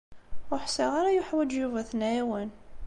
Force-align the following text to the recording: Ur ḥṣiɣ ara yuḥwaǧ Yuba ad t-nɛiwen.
Ur 0.51 0.59
ḥṣiɣ 0.65 0.91
ara 0.99 1.15
yuḥwaǧ 1.15 1.51
Yuba 1.55 1.77
ad 1.81 1.87
t-nɛiwen. 1.89 2.49